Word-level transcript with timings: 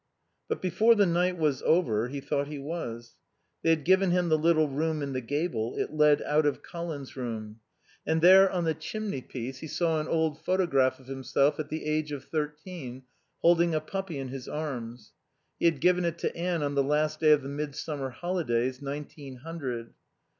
But 0.47 0.63
before 0.63 0.95
the 0.95 1.05
night 1.05 1.37
was 1.37 1.61
over 1.61 2.07
he 2.07 2.21
thought 2.21 2.47
he 2.47 2.57
was. 2.57 3.17
They 3.61 3.69
had 3.69 3.83
given 3.85 4.09
him 4.09 4.29
the 4.29 4.37
little 4.39 4.67
room 4.67 5.03
in 5.03 5.13
the 5.13 5.21
gable. 5.21 5.75
It 5.77 5.93
led 5.93 6.23
out 6.23 6.47
of 6.47 6.63
Colin's 6.63 7.15
room. 7.15 7.59
And 8.03 8.19
there 8.19 8.49
on 8.49 8.63
the 8.63 8.73
chimneypiece 8.73 9.57
he 9.59 9.67
saw 9.67 10.01
an 10.01 10.07
old 10.07 10.39
photograph 10.43 10.99
of 10.99 11.05
himself 11.05 11.59
at 11.59 11.69
the 11.69 11.85
age 11.85 12.11
of 12.11 12.23
thirteen, 12.23 13.03
holding 13.43 13.75
a 13.75 13.79
puppy 13.79 14.17
in 14.17 14.29
his 14.29 14.47
arms. 14.47 15.11
He 15.59 15.65
had 15.65 15.79
given 15.81 16.03
it 16.03 16.17
to 16.17 16.35
Anne 16.35 16.63
on 16.63 16.73
the 16.73 16.81
last 16.81 17.19
day 17.19 17.31
of 17.31 17.43
the 17.43 17.47
midsummer 17.49 18.09
holidays, 18.09 18.81
nineteen 18.81 19.35
hundred. 19.35 19.93